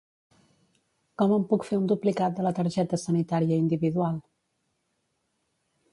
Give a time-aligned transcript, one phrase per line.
[1.21, 4.19] Com em puc fer un duplicat de la Targeta Sanitària Individual?